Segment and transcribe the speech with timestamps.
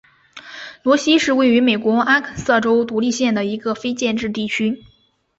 [0.81, 4.83] 罗西是位于美国阿肯色州独立县的一个非建制地区。